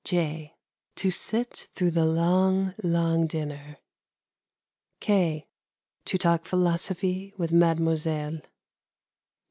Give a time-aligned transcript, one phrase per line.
[0.03, 0.55] (j)
[0.95, 3.77] To sit through the long, long dinner.
[4.99, 5.47] (k)
[6.05, 8.41] To talk philosophy with Mademoiselle.